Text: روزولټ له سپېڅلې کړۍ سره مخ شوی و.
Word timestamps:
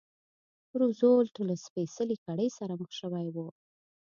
روزولټ 0.79 1.35
له 1.49 1.55
سپېڅلې 1.65 2.15
کړۍ 2.25 2.49
سره 2.57 2.73
مخ 2.81 2.91
شوی 2.99 3.27
و. 3.31 3.37